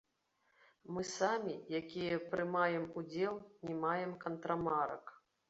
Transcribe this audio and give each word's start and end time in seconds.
Мы 0.95 1.03
самі, 1.09 1.53
якія 1.81 2.17
прымаем 2.31 2.89
удзел, 3.03 3.39
не 3.69 3.79
маем 3.85 4.19
кантрамарак! 4.27 5.17